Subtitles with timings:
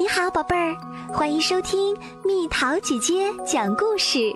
[0.00, 0.76] 你好，宝贝儿，
[1.12, 4.32] 欢迎收听蜜桃姐姐讲故事。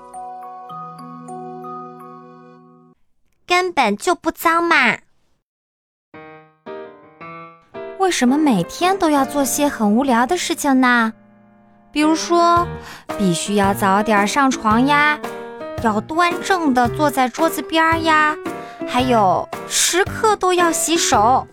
[3.46, 4.98] 根本就不脏嘛！
[8.00, 11.12] 为什么每天都要做些很无聊的事情呢？
[11.92, 12.66] 比如说，
[13.16, 15.16] 必须要早点上床呀，
[15.84, 18.36] 要端正的坐在桌子边呀，
[18.88, 21.46] 还有时刻都要洗手。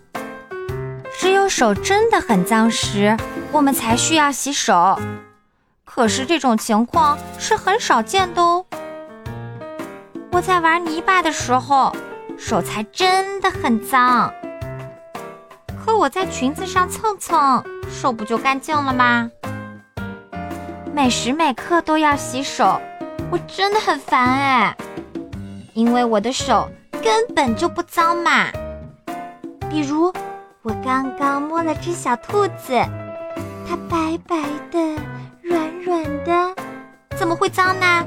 [1.20, 3.14] 只有手真的很脏时。
[3.52, 4.98] 我们才需要洗手，
[5.84, 8.64] 可是这种情况是很少见的哦。
[10.32, 11.94] 我在玩泥巴的时候，
[12.38, 14.32] 手才真的很脏。
[15.84, 19.30] 可我在裙子上蹭蹭，手不就干净了吗？
[20.94, 22.80] 每时每刻都要洗手，
[23.30, 24.74] 我真的很烦哎，
[25.74, 26.66] 因为我的手
[27.02, 28.46] 根本就不脏嘛。
[29.68, 30.10] 比如，
[30.62, 32.74] 我刚刚摸了只小兔子。
[33.66, 34.36] 它白白
[34.70, 34.78] 的、
[35.40, 36.54] 软软的，
[37.16, 38.04] 怎么会脏呢？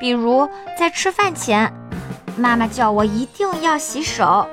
[0.00, 1.70] 比如在吃饭前，
[2.38, 4.46] 妈妈叫我一定要洗手，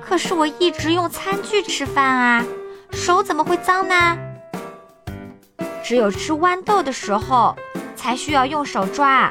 [0.00, 2.44] 可是我一直用餐具吃饭啊，
[2.90, 4.18] 手怎么会脏呢？
[5.84, 7.54] 只有吃豌豆的时候
[7.94, 9.30] 才需要用手抓，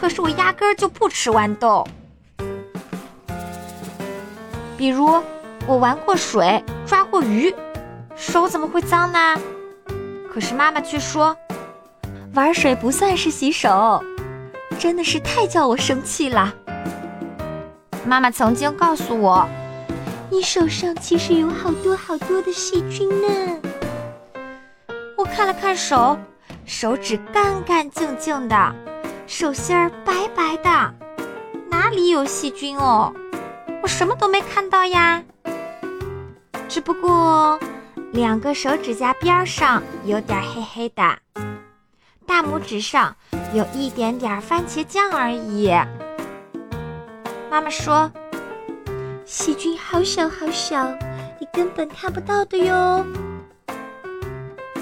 [0.00, 1.86] 可是我压根儿就不吃豌豆。
[4.78, 5.22] 比如
[5.66, 7.54] 我玩过水，抓过鱼。
[8.14, 9.36] 手怎么会脏呢？
[10.32, 11.36] 可是妈妈却说，
[12.34, 14.02] 玩水不算是洗手，
[14.78, 16.52] 真的是太叫我生气了。
[18.04, 19.48] 妈妈曾经告诉我，
[20.30, 23.60] 你手上其实有好多好多的细菌呢。
[25.16, 26.18] 我看了看手，
[26.66, 28.74] 手指干干净净的，
[29.26, 30.94] 手心儿白白的，
[31.70, 33.12] 哪里有细菌哦？
[33.82, 35.22] 我什么都没看到呀。
[36.72, 37.60] 只不过。
[38.12, 41.02] 两个手指甲边上有点黑黑的，
[42.26, 43.14] 大拇指上
[43.52, 45.70] 有一点点番茄酱而已。
[47.50, 48.10] 妈妈说
[49.26, 50.86] ：“细菌好小好小，
[51.38, 53.04] 你根本看不到的哟。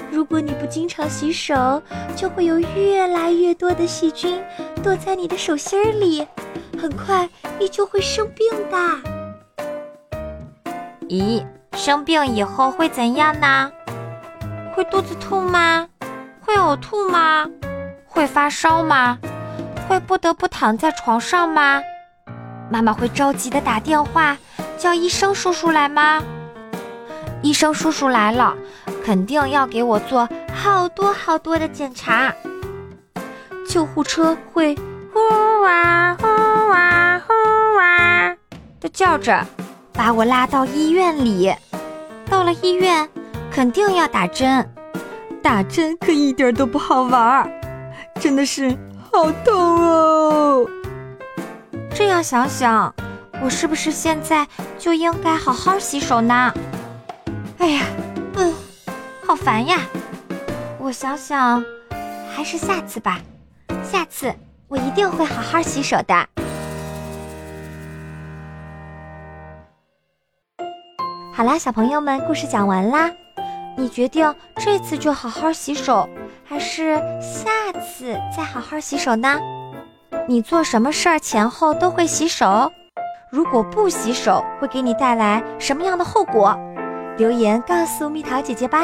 [0.09, 1.81] 如果你不经常洗手，
[2.15, 4.41] 就会有越来越多的细菌
[4.81, 6.25] 躲在你的手心里，
[6.81, 7.29] 很快
[7.59, 8.77] 你就会生病的。”
[11.09, 11.45] 咦？
[11.73, 13.71] 生病以后会怎样呢？
[14.73, 15.87] 会肚子痛吗？
[16.41, 17.47] 会呕吐吗？
[18.05, 19.17] 会发烧吗？
[19.87, 21.81] 会不得不躺在床上吗？
[22.69, 24.37] 妈妈会着急的打电话
[24.77, 26.21] 叫医生叔叔来吗？
[27.41, 28.53] 医生叔叔来了，
[29.03, 32.33] 肯定要给我做好多好多的检查。
[33.67, 34.75] 救护车会
[35.13, 35.19] 呼
[35.61, 36.27] 哇呼
[36.69, 37.33] 哇呼
[37.77, 38.35] 哇
[38.79, 39.45] 的叫着，
[39.93, 41.53] 把我拉到医院里。
[42.29, 43.09] 到了医院，
[43.51, 44.67] 肯定要打针，
[45.43, 47.51] 打针可一点都不好玩儿，
[48.19, 48.69] 真的是
[49.11, 50.65] 好痛哦。
[51.93, 52.93] 这样想想，
[53.43, 54.47] 我是不是现在
[54.79, 56.53] 就应该好好洗手呢？
[57.57, 57.83] 哎呀，
[58.35, 58.53] 嗯，
[59.25, 59.79] 好烦呀。
[60.79, 61.63] 我想想，
[62.33, 63.19] 还是下次吧，
[63.83, 64.33] 下次
[64.67, 66.27] 我一定会好好洗手的。
[71.33, 73.09] 好啦，小朋友们，故事讲完啦。
[73.77, 76.07] 你决定这次就好好洗手，
[76.43, 79.39] 还是下次再好好洗手呢？
[80.27, 82.69] 你做什么事儿前后都会洗手？
[83.31, 86.53] 如果不洗手，会给你带来什么样的后果？
[87.17, 88.81] 留言告诉蜜桃姐姐吧。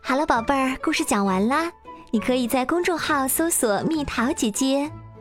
[0.00, 1.70] 好了，宝贝儿，故事讲完啦。
[2.10, 4.90] 你可以在公众号搜索“蜜桃姐姐”。